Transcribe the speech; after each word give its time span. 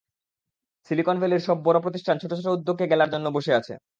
Silicon 0.89 1.17
ভ্যালির 1.19 1.45
সব 1.47 1.57
বড় 1.63 1.77
প্রতিষ্ঠান 1.79 2.15
ছোট 2.21 2.31
ছোট 2.37 2.47
উদ্যোগকে 2.49 2.85
গেলার 2.91 3.09
জন্য 3.09 3.27
বসে 3.33 3.51
আছে। 3.59 3.73